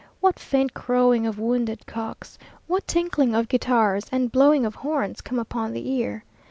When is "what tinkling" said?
2.65-3.35